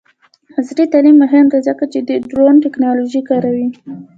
عصري 0.59 0.85
تعلیم 0.93 1.15
مهم 1.23 1.45
دی 1.51 1.59
ځکه 1.67 1.83
چې 1.91 1.99
د 2.07 2.09
ډرون 2.29 2.53
ټیکنالوژي 2.63 3.21
کاروي. 3.29 3.67